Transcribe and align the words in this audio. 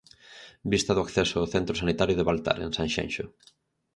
Vista 0.71 0.91
do 0.95 1.03
acceso 1.05 1.35
ao 1.37 1.51
centro 1.53 1.75
sanitario 1.81 2.17
de 2.17 2.27
Baltar, 2.29 2.57
en 2.61 2.71
Sanxenxo. 2.77 3.25